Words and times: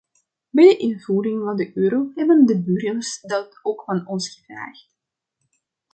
Bij 0.49 0.65
de 0.67 0.77
invoering 0.77 1.43
van 1.43 1.55
de 1.55 1.71
euro 1.77 2.11
hebben 2.15 2.45
de 2.45 2.63
burgers 2.63 3.21
dat 3.21 3.59
ook 3.61 3.83
van 3.83 4.07
ons 4.07 4.29
gevraagd. 4.29 4.89